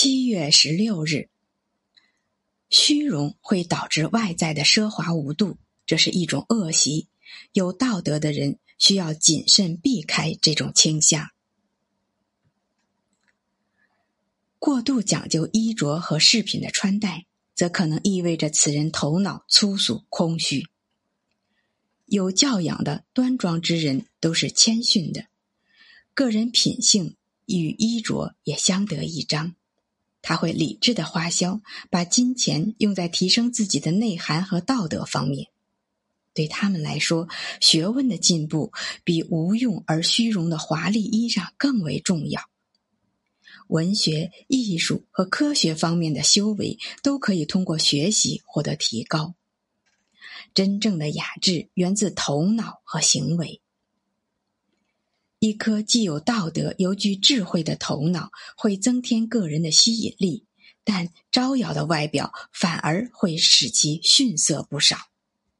[0.00, 1.28] 七月十六日，
[2.70, 7.08] 虚荣会导致外在的奢华无度，这是一种恶习。
[7.52, 11.30] 有道德的人需要谨慎避开这种倾向。
[14.60, 17.26] 过度讲究衣着和饰品的穿戴，
[17.56, 20.68] 则可能意味着此人头脑粗俗空虚。
[22.04, 25.26] 有教养的端庄之人都是谦逊的，
[26.14, 29.56] 个人品性与衣着也相得益彰。
[30.28, 35.48] 他会理智的花销，把金钱用在提升自己的内涵和道德方面。
[36.34, 37.30] 对他们来说，
[37.62, 38.70] 学问的进步
[39.04, 42.42] 比无用而虚荣的华丽衣裳更为重要。
[43.68, 49.34] 文学、艺术和科学方面的修为都可以通过学习获得提高。
[50.52, 53.62] 真正的雅致源自头脑和行为。
[55.40, 60.46] 一颗既有道德又具智慧的头脑会增添个人的吸引力，
[60.84, 64.96] 但招摇的外表反而会使其逊色不少。